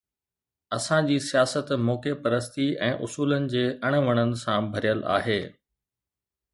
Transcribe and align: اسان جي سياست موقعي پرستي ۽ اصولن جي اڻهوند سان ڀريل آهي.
اسان 0.77 1.03
جي 1.11 1.17
سياست 1.25 1.69
موقعي 1.89 2.15
پرستي 2.25 2.67
۽ 2.89 2.97
اصولن 3.09 3.47
جي 3.55 3.65
اڻهوند 3.91 4.43
سان 4.47 4.75
ڀريل 4.75 5.09
آهي. 5.21 5.41